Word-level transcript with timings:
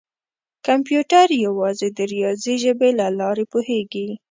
کمپیوټر 0.67 1.27
یوازې 1.45 1.87
د 1.97 1.99
ریاضي 2.13 2.55
ژبې 2.63 2.89
له 2.99 3.07
لارې 3.19 3.45
پوهېږي. 3.51 4.07